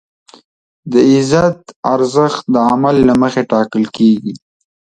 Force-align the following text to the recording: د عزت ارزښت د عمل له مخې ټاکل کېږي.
د 0.91 0.93
عزت 1.11 1.59
ارزښت 1.93 2.43
د 2.53 2.55
عمل 2.69 2.95
له 3.09 3.13
مخې 3.21 3.41
ټاکل 3.51 3.83
کېږي. 3.95 4.33